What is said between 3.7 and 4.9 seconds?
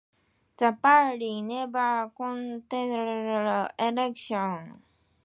election.